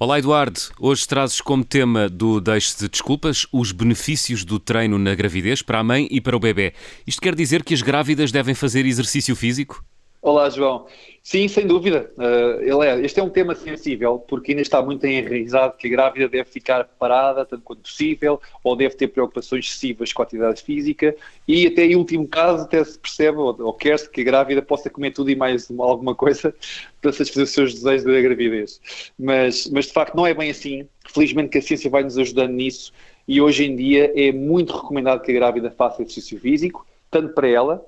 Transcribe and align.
Olá 0.00 0.20
Eduardo, 0.20 0.60
hoje 0.78 1.08
trazes 1.08 1.40
como 1.40 1.64
tema 1.64 2.08
do 2.08 2.40
Deixe 2.40 2.78
de 2.78 2.88
Desculpas 2.88 3.48
os 3.52 3.72
benefícios 3.72 4.44
do 4.44 4.60
treino 4.60 4.96
na 4.96 5.12
gravidez 5.12 5.60
para 5.60 5.80
a 5.80 5.82
mãe 5.82 6.06
e 6.08 6.20
para 6.20 6.36
o 6.36 6.40
bebê. 6.40 6.72
Isto 7.04 7.20
quer 7.20 7.34
dizer 7.34 7.64
que 7.64 7.74
as 7.74 7.82
grávidas 7.82 8.30
devem 8.30 8.54
fazer 8.54 8.86
exercício 8.86 9.34
físico? 9.34 9.84
Olá, 10.28 10.50
João. 10.50 10.84
Sim, 11.22 11.48
sem 11.48 11.66
dúvida. 11.66 12.12
Uh, 12.18 12.60
ele 12.60 12.86
é, 12.86 13.00
este 13.00 13.18
é 13.18 13.22
um 13.22 13.30
tema 13.30 13.54
sensível, 13.54 14.18
porque 14.18 14.52
ainda 14.52 14.60
está 14.60 14.82
muito 14.82 15.06
enraizado 15.06 15.78
que 15.78 15.86
a 15.86 15.90
grávida 15.90 16.28
deve 16.28 16.50
ficar 16.50 16.84
parada 16.98 17.46
tanto 17.46 17.62
quanto 17.62 17.80
possível, 17.80 18.38
ou 18.62 18.76
deve 18.76 18.94
ter 18.94 19.08
preocupações 19.08 19.64
excessivas 19.64 20.12
com 20.12 20.20
a 20.20 20.26
atividade 20.26 20.62
física, 20.62 21.16
e 21.46 21.66
até 21.66 21.86
em 21.86 21.96
último 21.96 22.28
caso 22.28 22.64
até 22.64 22.84
se 22.84 22.98
percebe, 22.98 23.38
ou, 23.38 23.56
ou 23.58 23.72
quer-se, 23.72 24.10
que 24.10 24.20
a 24.20 24.24
grávida 24.24 24.60
possa 24.60 24.90
comer 24.90 25.12
tudo 25.12 25.30
e 25.30 25.34
mais 25.34 25.70
alguma 25.70 26.14
coisa 26.14 26.54
para 27.00 27.10
satisfazer 27.10 27.44
os 27.44 27.50
seus 27.50 27.72
desejos 27.72 28.04
da 28.04 28.20
gravidez. 28.20 28.82
Mas, 29.18 29.66
mas 29.70 29.86
de 29.86 29.94
facto 29.94 30.14
não 30.14 30.26
é 30.26 30.34
bem 30.34 30.50
assim. 30.50 30.86
Felizmente 31.06 31.48
que 31.48 31.56
a 31.56 31.62
ciência 31.62 31.88
vai 31.88 32.02
nos 32.02 32.18
ajudando 32.18 32.52
nisso, 32.52 32.92
e 33.26 33.40
hoje 33.40 33.64
em 33.64 33.74
dia 33.74 34.12
é 34.14 34.30
muito 34.30 34.76
recomendado 34.76 35.22
que 35.22 35.30
a 35.30 35.34
grávida 35.34 35.70
faça 35.70 36.02
exercício 36.02 36.38
físico, 36.38 36.86
tanto 37.10 37.32
para 37.32 37.48
ela, 37.48 37.82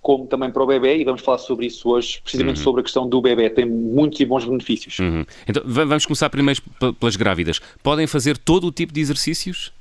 como 0.00 0.26
também 0.26 0.50
para 0.50 0.62
o 0.62 0.66
bebê, 0.66 0.98
e 0.98 1.04
vamos 1.04 1.20
falar 1.20 1.38
sobre 1.38 1.66
isso 1.66 1.88
hoje, 1.88 2.20
precisamente 2.22 2.58
uhum. 2.58 2.64
sobre 2.64 2.80
a 2.80 2.84
questão 2.84 3.08
do 3.08 3.20
bebê. 3.20 3.50
Tem 3.50 3.64
muitos 3.64 4.20
e 4.20 4.24
bons 4.24 4.44
benefícios. 4.44 4.98
Uhum. 4.98 5.24
Então, 5.48 5.62
vamos 5.66 6.06
começar 6.06 6.30
primeiro 6.30 6.62
pelas 7.00 7.16
grávidas. 7.16 7.60
Podem 7.82 8.06
fazer 8.06 8.38
todo 8.38 8.66
o 8.66 8.72
tipo 8.72 8.92
de 8.92 9.00
exercícios? 9.00 9.72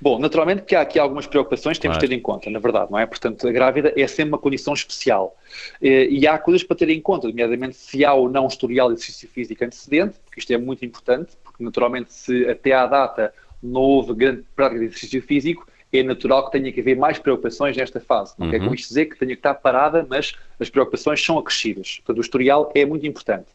Bom, 0.00 0.20
naturalmente 0.20 0.62
que 0.62 0.76
há 0.76 0.80
aqui 0.82 0.98
algumas 1.00 1.26
preocupações 1.26 1.76
que 1.76 1.82
temos 1.82 1.96
claro. 1.96 2.08
de 2.08 2.14
ter 2.14 2.18
em 2.18 2.22
conta, 2.22 2.48
na 2.48 2.60
verdade, 2.60 2.92
não 2.92 2.98
é? 2.98 3.04
Portanto, 3.04 3.46
a 3.46 3.50
grávida 3.50 3.92
é 3.96 4.06
sempre 4.06 4.28
uma 4.28 4.38
condição 4.38 4.72
especial. 4.72 5.36
E 5.82 6.26
há 6.26 6.38
coisas 6.38 6.62
para 6.62 6.76
ter 6.76 6.88
em 6.90 7.00
conta, 7.00 7.26
nomeadamente 7.26 7.76
se 7.76 8.04
há 8.04 8.14
ou 8.14 8.30
não 8.30 8.46
historial 8.46 8.88
de 8.88 8.94
exercício 8.94 9.28
físico 9.28 9.64
antecedente, 9.64 10.14
porque 10.24 10.38
isto 10.38 10.52
é 10.52 10.56
muito 10.56 10.84
importante, 10.84 11.32
porque 11.42 11.62
naturalmente 11.64 12.12
se 12.12 12.48
até 12.48 12.72
à 12.72 12.86
data 12.86 13.34
não 13.60 13.80
houve 13.80 14.14
grande 14.14 14.44
prática 14.54 14.78
de 14.78 14.86
exercício 14.86 15.20
físico, 15.22 15.66
é 15.92 16.02
natural 16.02 16.46
que 16.46 16.52
tenha 16.52 16.72
que 16.72 16.80
haver 16.80 16.96
mais 16.96 17.18
preocupações 17.18 17.76
nesta 17.76 18.00
fase. 18.00 18.34
Não 18.38 18.46
uhum. 18.46 18.52
quer 18.52 18.58
com 18.60 18.74
isto 18.74 18.88
dizer 18.88 19.06
que 19.06 19.18
tenha 19.18 19.32
que 19.32 19.38
estar 19.38 19.54
parada, 19.54 20.06
mas 20.08 20.34
as 20.60 20.68
preocupações 20.68 21.24
são 21.24 21.38
acrescidas. 21.38 21.96
Portanto, 21.98 22.18
o 22.18 22.20
historial 22.20 22.72
é 22.74 22.84
muito 22.84 23.06
importante. 23.06 23.46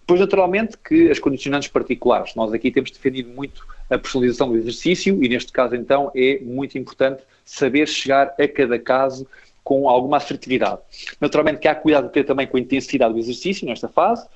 Depois, 0.00 0.20
naturalmente, 0.20 0.76
que 0.78 1.10
as 1.10 1.18
condicionantes 1.18 1.68
particulares. 1.68 2.34
Nós 2.34 2.52
aqui 2.52 2.70
temos 2.70 2.90
defendido 2.90 3.30
muito 3.30 3.66
a 3.90 3.98
personalização 3.98 4.48
do 4.50 4.56
exercício 4.56 5.22
e, 5.22 5.28
neste 5.28 5.52
caso, 5.52 5.76
então, 5.76 6.10
é 6.14 6.38
muito 6.40 6.78
importante 6.78 7.22
saber 7.44 7.86
chegar 7.86 8.34
a 8.38 8.48
cada 8.48 8.78
caso 8.78 9.26
com 9.62 9.86
alguma 9.86 10.16
assertividade. 10.16 10.80
Naturalmente 11.20 11.58
que 11.58 11.68
há 11.68 11.74
cuidado 11.74 12.06
de 12.06 12.12
ter 12.14 12.24
também 12.24 12.46
com 12.46 12.56
a 12.56 12.60
intensidade 12.60 13.12
do 13.12 13.18
exercício 13.18 13.66
nesta 13.66 13.86
fase. 13.86 14.26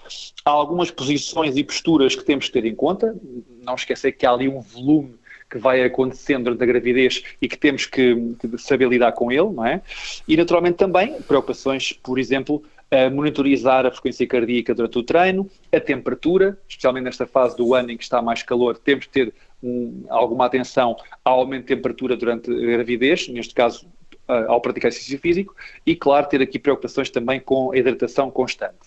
Há 0.45 0.51
algumas 0.51 0.91
posições 0.91 1.57
e 1.57 1.65
posturas 1.65 2.15
que 2.15 2.23
temos 2.23 2.49
que 2.49 2.53
ter 2.53 2.67
em 2.67 2.75
conta. 2.75 3.17
Não 3.63 3.75
esquecer 3.75 4.13
que 4.13 4.27
há 4.27 4.31
ali 4.31 4.47
um 4.47 4.61
volume 4.61 5.15
que 5.53 5.59
vai 5.59 5.85
acontecendo 5.85 6.45
durante 6.45 6.63
a 6.63 6.67
gravidez 6.67 7.23
e 7.41 7.47
que 7.47 7.59
temos 7.59 7.85
que, 7.85 8.17
que 8.41 8.57
saber 8.57 8.89
lidar 8.89 9.13
com 9.13 9.31
ele, 9.31 9.51
não 9.51 9.67
é? 9.67 9.83
E 10.27 10.35
naturalmente 10.35 10.77
também 10.77 11.21
preocupações, 11.21 11.93
por 11.93 12.19
exemplo, 12.19 12.63
a 12.91 13.11
monitorizar 13.11 13.85
a 13.85 13.91
frequência 13.91 14.27
cardíaca 14.27 14.75
durante 14.75 14.99
o 14.99 15.03
treino, 15.03 15.49
a 15.71 15.79
temperatura, 15.79 16.59
especialmente 16.67 17.05
nesta 17.05 17.27
fase 17.27 17.55
do 17.57 17.75
ano 17.75 17.91
em 17.91 17.99
que 17.99 18.03
está 18.03 18.23
mais 18.23 18.43
calor, 18.43 18.79
temos 18.79 19.05
de 19.05 19.11
ter 19.11 19.35
um, 19.63 20.05
alguma 20.09 20.47
atenção 20.47 20.97
ao 21.23 21.41
aumento 21.41 21.63
de 21.63 21.75
temperatura 21.75 22.17
durante 22.17 22.51
a 22.51 22.55
gravidez, 22.55 23.29
neste 23.29 23.55
caso 23.55 23.87
ao 24.27 24.61
praticar 24.61 24.91
exercício 24.91 25.19
físico, 25.19 25.55
e 25.85 25.95
claro, 25.95 26.27
ter 26.27 26.41
aqui 26.41 26.59
preocupações 26.59 27.11
também 27.11 27.41
com 27.41 27.73
a 27.73 27.77
hidratação 27.77 28.31
constante. 28.31 28.79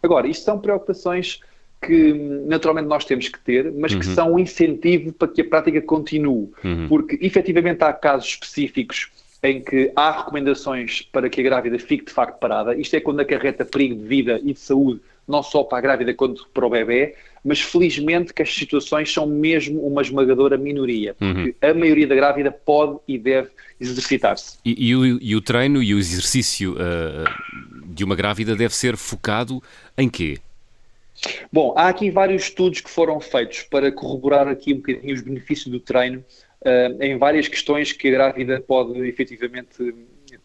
Agora, 0.00 0.28
isto 0.28 0.44
são 0.44 0.60
preocupações 0.60 1.40
que 1.82 2.12
naturalmente 2.46 2.86
nós 2.86 3.04
temos 3.04 3.28
que 3.28 3.38
ter, 3.40 3.72
mas 3.72 3.94
que 3.94 4.06
uhum. 4.06 4.14
são 4.14 4.32
um 4.34 4.38
incentivo 4.38 5.12
para 5.12 5.28
que 5.28 5.40
a 5.40 5.44
prática 5.44 5.80
continue. 5.82 6.50
Uhum. 6.64 6.86
Porque 6.88 7.18
efetivamente 7.20 7.82
há 7.82 7.92
casos 7.92 8.28
específicos 8.28 9.10
em 9.42 9.60
que 9.60 9.90
há 9.96 10.18
recomendações 10.18 11.02
para 11.02 11.28
que 11.28 11.40
a 11.40 11.44
grávida 11.44 11.78
fique 11.78 12.04
de 12.04 12.12
facto 12.12 12.38
parada. 12.38 12.76
Isto 12.76 12.94
é 12.94 13.00
quando 13.00 13.20
acarreta 13.20 13.64
perigo 13.64 13.96
de 13.96 14.04
vida 14.04 14.40
e 14.44 14.52
de 14.52 14.60
saúde, 14.60 15.00
não 15.26 15.42
só 15.42 15.64
para 15.64 15.78
a 15.78 15.80
grávida 15.80 16.14
quanto 16.14 16.48
para 16.54 16.64
o 16.64 16.70
bebê, 16.70 17.16
mas 17.44 17.60
felizmente 17.60 18.32
que 18.32 18.42
as 18.42 18.54
situações 18.54 19.12
são 19.12 19.26
mesmo 19.26 19.80
uma 19.84 20.00
esmagadora 20.00 20.56
minoria, 20.56 21.14
porque 21.18 21.56
uhum. 21.62 21.70
a 21.70 21.74
maioria 21.74 22.06
da 22.06 22.14
grávida 22.14 22.52
pode 22.52 22.98
e 23.08 23.18
deve 23.18 23.48
exercitar-se. 23.80 24.58
E, 24.64 24.90
e, 24.90 24.94
o, 24.94 25.04
e, 25.04 25.34
o, 25.34 25.40
treino 25.40 25.82
e 25.82 25.92
o 25.92 25.98
exercício 25.98 26.74
uh, 26.74 27.84
de 27.86 28.04
uma 28.04 28.14
grávida 28.14 28.54
deve 28.54 28.74
ser 28.74 28.96
focado 28.96 29.60
em 29.98 30.08
quê? 30.08 30.38
Bom, 31.52 31.74
há 31.76 31.88
aqui 31.88 32.10
vários 32.10 32.44
estudos 32.44 32.80
que 32.80 32.90
foram 32.90 33.20
feitos 33.20 33.62
para 33.62 33.92
corroborar 33.92 34.48
aqui 34.48 34.72
um 34.72 34.78
bocadinho 34.78 35.14
os 35.14 35.20
benefícios 35.20 35.68
do 35.68 35.78
treino 35.78 36.24
uh, 36.62 37.02
em 37.02 37.16
várias 37.18 37.48
questões 37.48 37.92
que 37.92 38.08
a 38.08 38.10
grávida 38.10 38.60
pode 38.60 38.98
efetivamente 39.06 39.94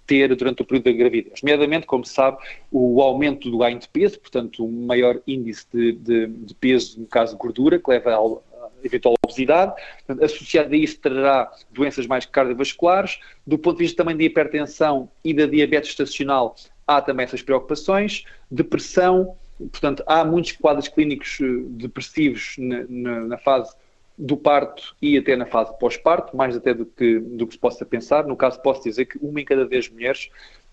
ter 0.06 0.36
durante 0.36 0.62
o 0.62 0.66
período 0.66 0.86
da 0.86 0.92
gravidez. 0.92 1.42
Nomeadamente, 1.42 1.86
como 1.86 2.06
se 2.06 2.14
sabe, 2.14 2.38
o 2.72 3.02
aumento 3.02 3.50
do 3.50 3.58
ganho 3.58 3.80
de 3.80 3.88
peso, 3.88 4.20
portanto, 4.20 4.66
um 4.66 4.86
maior 4.86 5.22
índice 5.26 5.66
de, 5.74 5.94
de, 5.94 6.28
de 6.28 6.56
peso, 6.56 7.00
no 7.00 7.08
caso 7.08 7.34
de 7.34 7.40
gordura, 7.40 7.80
que 7.80 7.90
leva 7.90 8.16
a 8.16 8.70
eventual 8.84 9.16
obesidade, 9.24 9.74
associado 10.22 10.74
a 10.74 10.78
isso 10.78 11.00
trará 11.00 11.52
doenças 11.72 12.06
mais 12.06 12.26
cardiovasculares, 12.26 13.20
do 13.46 13.58
ponto 13.58 13.78
de 13.78 13.84
vista 13.84 13.98
também 13.98 14.16
da 14.16 14.24
hipertensão 14.24 15.10
e 15.24 15.34
da 15.34 15.46
diabetes 15.46 15.90
estacional, 15.90 16.56
há 16.86 17.02
também 17.02 17.26
essas 17.26 17.42
preocupações, 17.42 18.24
depressão, 18.50 19.36
Portanto, 19.57 20.03
há 20.06 20.23
muitos 20.23 20.53
quadros 20.53 20.88
clínicos 20.88 21.40
eh, 21.41 21.45
depressivos 21.69 22.56
na, 22.57 22.85
na, 22.88 23.19
na 23.22 23.38
fase 23.38 23.75
do 24.18 24.35
parto 24.35 24.95
e 25.01 25.18
até 25.18 25.35
na 25.35 25.45
fase 25.45 25.78
pós-parto, 25.79 26.35
mais 26.35 26.56
até 26.56 26.73
do 26.73 26.85
que, 26.85 27.19
do 27.19 27.45
que 27.45 27.53
se 27.53 27.59
possa 27.59 27.85
pensar. 27.85 28.25
No 28.25 28.35
caso, 28.35 28.62
posso 28.62 28.84
dizer 28.84 29.06
que 29.06 29.18
uma 29.19 29.40
em 29.40 29.45
cada 29.45 29.66
dez 29.66 29.90
mulheres 29.90 30.29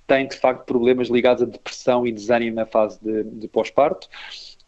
tem, 0.07 0.27
de 0.27 0.37
facto, 0.37 0.65
problemas 0.65 1.09
ligados 1.09 1.43
a 1.43 1.47
depressão 1.47 2.07
e 2.07 2.13
desânimo 2.13 2.57
na 2.57 2.67
fase 2.67 2.99
de, 3.03 3.25
de 3.25 3.49
pós-parto. 3.49 4.09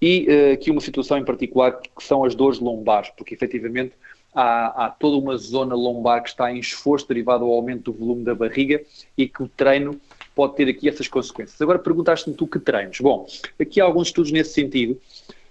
E 0.00 0.26
uh, 0.28 0.52
aqui 0.54 0.70
uma 0.70 0.80
situação 0.80 1.16
em 1.16 1.24
particular 1.24 1.80
que 1.80 2.04
são 2.04 2.24
as 2.24 2.34
dores 2.34 2.58
lombares, 2.58 3.10
porque 3.16 3.34
efetivamente 3.34 3.94
há, 4.34 4.86
há, 4.86 4.90
toda 4.90 5.16
uma 5.16 5.36
zona 5.38 5.74
lombar 5.74 6.22
que 6.22 6.28
está 6.28 6.52
em 6.52 6.58
esforço 6.58 7.08
derivado 7.08 7.44
ao 7.44 7.52
aumento 7.52 7.90
do 7.90 7.98
volume 7.98 8.24
da 8.24 8.34
barriga 8.34 8.82
e 9.16 9.26
que 9.26 9.42
o 9.42 9.48
treino 9.48 9.98
pode 10.36 10.54
ter 10.54 10.68
aqui 10.68 10.86
essas 10.86 11.08
consequências. 11.08 11.60
Agora 11.62 11.78
perguntaste-me 11.78 12.36
tu 12.36 12.46
que 12.46 12.58
treinos. 12.58 13.00
Bom, 13.00 13.26
aqui 13.58 13.80
há 13.80 13.84
alguns 13.84 14.08
estudos 14.08 14.30
nesse 14.30 14.52
sentido. 14.52 15.00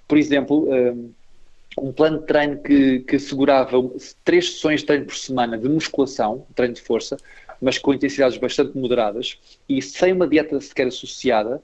Por 0.07 0.15
exemplo, 0.15 0.69
hum, 0.69 1.09
um 1.81 1.91
plano 1.91 2.19
de 2.19 2.27
treino 2.27 2.61
que, 2.61 2.99
que 2.99 3.15
assegurava 3.15 3.77
três 4.23 4.53
sessões 4.53 4.81
de 4.81 4.85
treino 4.85 5.05
por 5.05 5.15
semana 5.15 5.57
de 5.57 5.67
musculação, 5.67 6.45
treino 6.53 6.75
de 6.75 6.81
força, 6.81 7.17
mas 7.59 7.79
com 7.79 7.95
intensidades 7.95 8.37
bastante 8.37 8.77
moderadas 8.77 9.39
e 9.67 9.81
sem 9.81 10.13
uma 10.13 10.27
dieta 10.27 10.61
sequer 10.61 10.87
associada, 10.87 11.59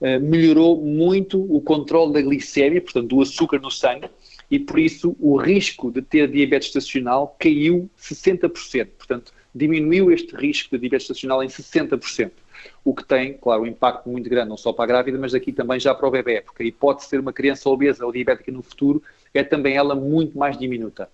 hum, 0.00 0.18
melhorou 0.20 0.76
muito 0.84 1.40
o 1.40 1.60
controle 1.60 2.12
da 2.12 2.20
glicemia, 2.20 2.80
portanto, 2.80 3.06
do 3.06 3.22
açúcar 3.22 3.60
no 3.60 3.70
sangue, 3.70 4.10
e 4.50 4.58
por 4.58 4.80
isso 4.80 5.16
o 5.20 5.36
risco 5.36 5.92
de 5.92 6.02
ter 6.02 6.28
diabetes 6.28 6.68
estacional 6.68 7.36
caiu 7.38 7.88
60%. 7.96 8.88
Portanto, 8.98 9.32
diminuiu 9.54 10.10
este 10.10 10.34
risco 10.34 10.70
de 10.70 10.80
diabetes 10.80 11.04
estacional 11.04 11.42
em 11.42 11.48
60% 11.48 12.30
o 12.84 12.94
que 12.94 13.04
tem, 13.04 13.34
claro, 13.34 13.62
um 13.62 13.66
impacto 13.66 14.08
muito 14.08 14.28
grande, 14.28 14.48
não 14.48 14.56
só 14.56 14.72
para 14.72 14.84
a 14.84 14.86
grávida, 14.86 15.18
mas 15.18 15.34
aqui 15.34 15.52
também 15.52 15.80
já 15.80 15.94
para 15.94 16.06
o 16.06 16.10
bebê, 16.10 16.40
porque 16.40 16.62
a 16.62 16.66
hipótese 16.66 17.06
de 17.06 17.10
ser 17.10 17.20
uma 17.20 17.32
criança 17.32 17.68
obesa 17.68 18.04
ou 18.04 18.12
diabética 18.12 18.52
no 18.52 18.62
futuro 18.62 19.02
é 19.32 19.42
também 19.42 19.76
ela 19.76 19.94
muito 19.94 20.36
mais 20.38 20.56
diminuta. 20.56 21.08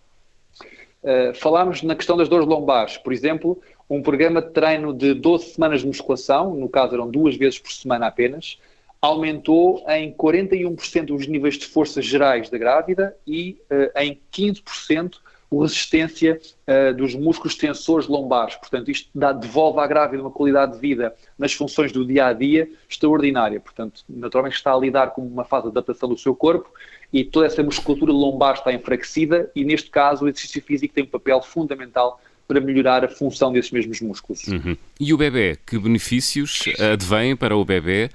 Uh, 1.02 1.32
falámos 1.34 1.82
na 1.82 1.94
questão 1.94 2.16
das 2.16 2.28
dores 2.28 2.46
lombares, 2.46 2.98
por 2.98 3.12
exemplo, 3.12 3.60
um 3.88 4.02
programa 4.02 4.42
de 4.42 4.50
treino 4.50 4.92
de 4.92 5.14
12 5.14 5.54
semanas 5.54 5.80
de 5.80 5.86
musculação, 5.86 6.54
no 6.54 6.68
caso 6.68 6.94
eram 6.94 7.10
duas 7.10 7.36
vezes 7.36 7.58
por 7.58 7.72
semana 7.72 8.06
apenas, 8.06 8.58
aumentou 9.00 9.82
em 9.88 10.12
41% 10.12 11.14
os 11.14 11.26
níveis 11.26 11.54
de 11.54 11.64
forças 11.66 12.04
gerais 12.04 12.50
da 12.50 12.58
grávida 12.58 13.16
e 13.26 13.58
uh, 13.70 13.98
em 13.98 14.20
15% 14.30 15.14
a 15.14 15.20
resistência 15.58 16.40
uh, 16.66 16.94
dos 16.94 17.14
músculos 17.14 17.56
tensores 17.56 18.06
lombares. 18.06 18.54
Portanto, 18.56 18.90
isto 18.90 19.08
dá, 19.14 19.32
devolve 19.32 19.80
à 19.80 19.86
grávida 19.86 20.22
uma 20.22 20.30
qualidade 20.30 20.74
de 20.74 20.78
vida 20.78 21.14
nas 21.38 21.52
funções 21.52 21.90
do 21.90 22.06
dia 22.06 22.26
a 22.26 22.32
dia 22.32 22.68
extraordinária. 22.88 23.58
Portanto, 23.58 24.02
naturalmente 24.08 24.56
está 24.56 24.72
a 24.72 24.78
lidar 24.78 25.10
com 25.10 25.22
uma 25.22 25.44
fase 25.44 25.64
de 25.64 25.70
adaptação 25.70 26.08
do 26.08 26.16
seu 26.16 26.34
corpo 26.34 26.70
e 27.12 27.24
toda 27.24 27.46
essa 27.46 27.62
musculatura 27.62 28.12
lombar 28.12 28.54
está 28.54 28.72
enfraquecida 28.72 29.50
e, 29.54 29.64
neste 29.64 29.90
caso, 29.90 30.24
o 30.24 30.28
exercício 30.28 30.62
físico 30.62 30.94
tem 30.94 31.04
um 31.04 31.08
papel 31.08 31.42
fundamental 31.42 32.20
para 32.46 32.60
melhorar 32.60 33.04
a 33.04 33.08
função 33.08 33.52
desses 33.52 33.70
mesmos 33.70 34.00
músculos. 34.00 34.46
Uhum. 34.48 34.76
E 34.98 35.14
o 35.14 35.16
bebê, 35.16 35.56
que 35.64 35.78
benefícios 35.78 36.64
advêm 36.92 37.36
para 37.36 37.56
o 37.56 37.64
bebê 37.64 38.10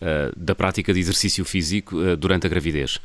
uh, 0.00 0.32
da 0.36 0.54
prática 0.54 0.92
de 0.92 1.00
exercício 1.00 1.44
físico 1.44 1.96
uh, 1.96 2.16
durante 2.16 2.46
a 2.46 2.50
gravidez? 2.50 3.00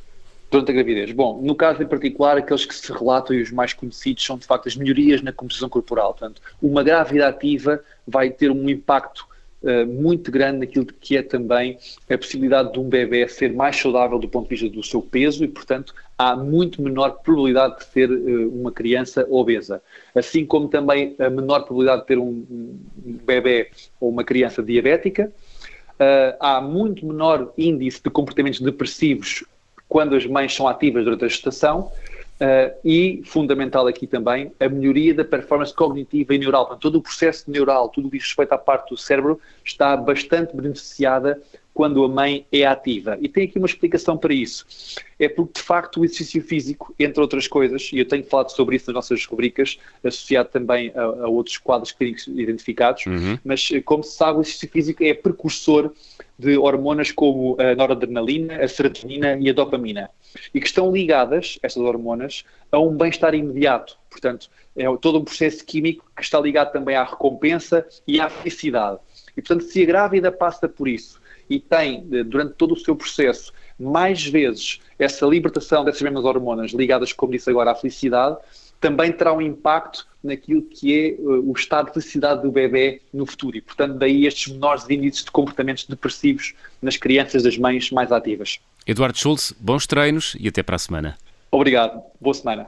Durante 0.50 0.72
a 0.72 0.74
gravidez? 0.74 1.12
Bom, 1.12 1.42
no 1.42 1.56
caso 1.56 1.82
em 1.84 1.88
particular, 1.88 2.38
aqueles 2.38 2.66
que 2.66 2.74
se 2.74 2.92
relatam 2.92 3.36
e 3.36 3.42
os 3.42 3.52
mais 3.52 3.74
conhecidos 3.74 4.24
são 4.24 4.38
de 4.38 4.46
facto 4.46 4.68
as 4.68 4.76
melhorias 4.76 5.22
na 5.22 5.32
composição 5.32 5.70
corporal. 5.70 6.14
Portanto, 6.14 6.42
uma 6.62 6.84
grávida 6.84 7.28
ativa 7.28 7.84
vai 8.08 8.30
ter 8.30 8.50
um 8.50 8.70
impacto 8.70 9.28
uh, 9.62 9.86
muito 9.86 10.32
grande 10.32 10.60
naquilo 10.60 10.86
que 10.86 11.18
é 11.18 11.22
também 11.22 11.78
a 12.10 12.18
possibilidade 12.18 12.72
de 12.74 12.80
um 12.80 12.88
bebê 12.88 13.28
ser 13.28 13.54
mais 13.54 13.76
saudável 13.76 14.18
do 14.20 14.30
ponto 14.30 14.48
de 14.48 14.56
vista 14.56 14.70
do 14.70 14.84
seu 14.84 15.02
peso 15.02 15.44
e, 15.44 15.48
portanto, 15.48 15.94
há 16.18 16.36
muito 16.36 16.82
menor 16.82 17.20
probabilidade 17.22 17.80
de 17.80 17.88
ter 17.88 18.10
uh, 18.10 18.50
uma 18.50 18.72
criança 18.72 19.28
obesa. 19.30 19.82
Assim 20.16 20.46
como 20.46 20.70
também 20.70 21.16
a 21.20 21.30
menor 21.30 21.62
probabilidade 21.62 22.02
de 22.02 22.08
ter 22.08 22.18
um, 22.18 22.46
um 22.50 23.20
bebê 23.26 23.70
ou 24.00 24.10
uma 24.10 24.24
criança 24.24 24.64
diabética. 24.64 25.32
Uh, 26.00 26.38
há 26.40 26.62
muito 26.62 27.04
menor 27.06 27.52
índice 27.58 28.02
de 28.04 28.10
comportamentos 28.12 28.62
depressivos 28.62 29.44
quando 29.88 30.16
as 30.16 30.26
mães 30.26 30.54
são 30.54 30.68
ativas 30.68 31.04
durante 31.04 31.26
a 31.26 31.28
gestação 31.28 31.92
Uh, 32.38 32.70
e, 32.86 33.24
fundamental 33.26 33.88
aqui 33.88 34.06
também, 34.06 34.52
a 34.60 34.70
melhoria 34.70 35.12
da 35.12 35.26
performance 35.26 35.74
cognitiva 35.74 36.36
e 36.36 36.38
neural. 36.38 36.68
Portanto, 36.68 36.84
todo 36.84 37.00
o 37.00 37.02
processo 37.02 37.50
neural, 37.50 37.90
tudo 37.90 38.08
o 38.08 38.12
que 38.12 38.18
diz 38.20 38.28
respeito 38.28 38.52
à 38.52 38.58
parte 38.60 38.92
do 38.92 38.98
cérebro, 38.98 39.40
está 39.66 39.98
bastante 39.98 40.56
beneficiada 40.56 41.42
quando 41.74 42.04
a 42.04 42.08
mãe 42.08 42.46
é 42.52 42.64
ativa. 42.64 43.18
E 43.22 43.28
tem 43.28 43.46
aqui 43.46 43.58
uma 43.58 43.66
explicação 43.66 44.18
para 44.18 44.34
isso. 44.36 44.66
É 45.18 45.28
porque, 45.28 45.60
de 45.60 45.66
facto, 45.66 46.00
o 46.00 46.06
exercício 46.06 46.42
físico, 46.44 46.94
entre 47.00 47.20
outras 47.22 47.48
coisas, 47.48 47.90
e 47.92 47.98
eu 47.98 48.06
tenho 48.06 48.24
falado 48.24 48.50
sobre 48.50 48.76
isso 48.76 48.86
nas 48.88 48.96
nossas 48.96 49.26
rubricas, 49.26 49.80
associado 50.04 50.50
também 50.50 50.92
a, 50.96 51.02
a 51.02 51.28
outros 51.28 51.58
quadros 51.58 51.92
clínicos 51.92 52.28
identificados, 52.28 53.06
uhum. 53.08 53.40
mas, 53.44 53.70
como 53.84 54.04
se 54.04 54.16
sabe, 54.16 54.38
o 54.38 54.42
exercício 54.42 54.70
físico 54.70 55.04
é 55.04 55.14
precursor 55.14 55.92
de 56.38 56.58
hormonas 56.58 57.12
como 57.12 57.58
a 57.60 57.76
noradrenalina, 57.76 58.64
a 58.64 58.68
serotonina 58.68 59.38
e 59.40 59.50
a 59.50 59.54
dopamina 59.54 60.10
e 60.54 60.60
que 60.60 60.68
estão 60.68 60.92
ligadas, 60.92 61.58
estas 61.64 61.82
hormonas, 61.82 62.46
a 62.72 62.80
um 62.80 62.96
bem-estar 62.96 63.34
imediato. 63.34 63.98
Portanto, 64.10 64.50
é 64.76 64.86
todo 64.98 65.20
um 65.20 65.24
processo 65.24 65.66
químico 65.66 66.06
que 66.16 66.22
está 66.22 66.40
ligado 66.40 66.72
também 66.72 66.96
à 66.96 67.04
recompensa 67.04 67.86
e 68.06 68.20
à 68.20 68.30
felicidade. 68.30 69.00
E, 69.36 69.42
portanto, 69.42 69.64
se 69.64 69.82
a 69.82 69.86
grávida 69.86 70.32
passa 70.32 70.70
por 70.70 70.88
isso 70.88 71.20
e 71.50 71.60
tem, 71.60 72.08
eh, 72.12 72.24
durante 72.24 72.54
todo 72.54 72.74
o 72.74 72.78
seu 72.78 72.96
processo, 72.96 73.52
mais 73.80 74.26
vezes 74.26 74.80
essa 75.00 75.26
libertação 75.26 75.84
dessas 75.84 76.02
mesmas 76.02 76.26
hormonas 76.26 76.72
ligadas, 76.72 77.14
como 77.14 77.32
disse 77.32 77.50
agora, 77.50 77.72
à 77.72 77.76
felicidade, 77.76 78.38
também 78.80 79.12
terá 79.12 79.34
um 79.34 79.42
impacto 79.42 80.08
naquilo 80.28 80.62
que 80.62 80.94
é 80.94 81.22
uh, 81.22 81.50
o 81.50 81.54
estado 81.54 81.88
de 81.88 81.94
felicidade 81.94 82.42
do 82.42 82.52
bebê 82.52 83.02
no 83.14 83.26
futuro. 83.26 83.58
E, 83.58 83.62
portanto, 83.62 83.98
daí 83.98 84.26
estes 84.26 84.52
menores 84.54 84.90
índices 84.90 85.24
de 85.24 85.32
comportamentos 85.32 85.86
depressivos 85.86 86.54
nas 86.82 86.98
crianças 86.98 87.44
das 87.44 87.58
mães 87.58 87.90
mais 87.92 88.12
ativas. 88.12 88.60
Eduardo 88.86 89.18
Schultz, 89.18 89.54
bons 89.60 89.88
treinos 89.88 90.36
e 90.40 90.48
até 90.48 90.62
para 90.62 90.76
a 90.76 90.80
semana. 90.80 91.18
Obrigado. 91.52 92.02
Boa 92.20 92.34
semana. 92.34 92.68